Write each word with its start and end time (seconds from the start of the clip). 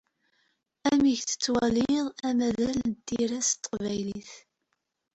Amek 0.89 1.19
tettwaliḍ 1.23 2.07
amaḍal 2.27 2.77
n 2.87 2.91
tira 3.07 3.39
s 3.47 3.49
Teqbaylit? 3.53 4.33